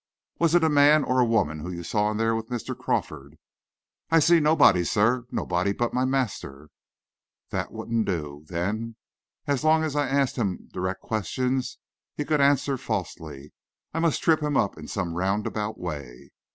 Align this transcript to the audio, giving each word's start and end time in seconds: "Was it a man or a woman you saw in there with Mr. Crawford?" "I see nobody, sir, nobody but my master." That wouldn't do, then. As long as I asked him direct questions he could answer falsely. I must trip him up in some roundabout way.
"Was 0.39 0.55
it 0.55 0.63
a 0.63 0.67
man 0.69 1.03
or 1.03 1.19
a 1.19 1.23
woman 1.25 1.63
you 1.71 1.83
saw 1.83 2.09
in 2.09 2.17
there 2.17 2.35
with 2.35 2.49
Mr. 2.49 2.75
Crawford?" 2.75 3.37
"I 4.09 4.17
see 4.17 4.39
nobody, 4.39 4.83
sir, 4.83 5.27
nobody 5.29 5.73
but 5.73 5.93
my 5.93 6.05
master." 6.05 6.71
That 7.51 7.71
wouldn't 7.71 8.07
do, 8.07 8.43
then. 8.49 8.95
As 9.45 9.63
long 9.63 9.83
as 9.83 9.95
I 9.95 10.07
asked 10.07 10.37
him 10.37 10.69
direct 10.73 11.01
questions 11.03 11.77
he 12.15 12.25
could 12.25 12.41
answer 12.41 12.77
falsely. 12.79 13.53
I 13.93 13.99
must 13.99 14.23
trip 14.23 14.41
him 14.41 14.57
up 14.57 14.75
in 14.75 14.87
some 14.87 15.13
roundabout 15.13 15.77
way. 15.77 16.31